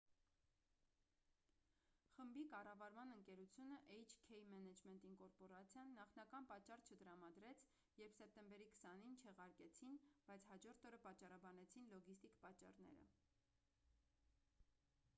խմբի 2.13 2.45
կառավարման 2.53 3.11
ընկերությունը 3.15 3.77
էյչ-քեյ 3.97 4.47
մենեջմենթ 4.53 5.05
ինկորպորացիան 5.09 5.93
նախնական 5.99 6.49
պատճառ 6.53 6.83
չտրամադրեց 6.95 7.61
երբ 8.01 8.17
սեպտեմբերի 8.21 8.67
20-ին 8.79 9.19
չեղարկեցին 9.27 10.01
բայց 10.31 10.49
հաջորդ 10.53 10.89
օրը 10.91 11.01
պատճառաբանեցին 11.07 11.87
լոգիստիկ 11.93 12.41
պատճառները 12.47 13.07